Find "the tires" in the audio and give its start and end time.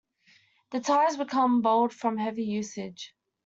0.71-1.15